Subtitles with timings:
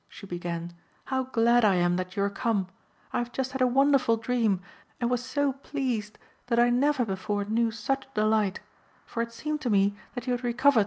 [0.09, 0.73] she began,
[1.05, 2.67] "how glad I am that you are come.
[3.13, 4.59] I have just had a wonderful dream,
[4.99, 8.61] and was so pleased that I never before knew such delight,
[9.05, 10.79] for it seemed to me that you had recovered the sight of your eye."